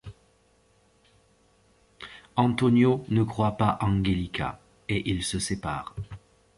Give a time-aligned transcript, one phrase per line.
[2.35, 5.93] Antonio ne croit pas Angélica et ils se séparent.